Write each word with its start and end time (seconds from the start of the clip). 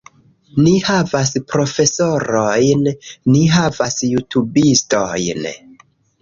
Ni 0.67 0.71
havas 0.85 1.31
profesorojn, 1.51 2.81
ni 3.35 3.43
havas 3.57 3.99
jutubistojn 4.15 5.47